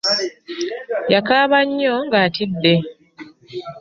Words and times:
Yakaaba 1.13 1.59
nnyo 1.67 1.93
nga 2.05 2.17
atidde. 2.27 2.73